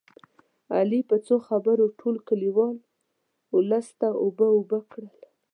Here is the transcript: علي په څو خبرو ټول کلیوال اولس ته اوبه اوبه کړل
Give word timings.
علي 0.75 0.99
په 1.09 1.15
څو 1.25 1.35
خبرو 1.47 1.85
ټول 1.99 2.15
کلیوال 2.27 2.77
اولس 3.53 3.87
ته 3.99 4.07
اوبه 4.23 4.47
اوبه 4.57 4.79
کړل 4.91 5.17